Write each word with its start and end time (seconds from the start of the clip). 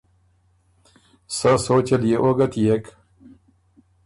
سۀ 1.35 1.51
سوچ 1.65 1.87
ال 1.95 2.03
يې 2.09 2.15
او 2.21 2.29
ګه 2.37 2.47
تيېک 2.51 2.85